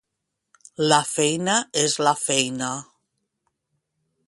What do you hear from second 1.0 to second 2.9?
feina és la feina.